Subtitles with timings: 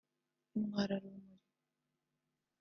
[0.57, 1.37] Intwararumuri